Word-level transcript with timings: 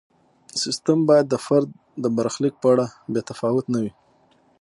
سیستم 0.61 0.99
باید 1.09 1.25
د 1.29 1.35
فرد 1.45 1.69
د 2.03 2.05
برخلیک 2.17 2.53
په 2.59 2.67
اړه 2.73 2.85
بې 3.13 3.21
تفاوت 3.29 3.65
نه 3.73 3.79
وي. 3.83 3.91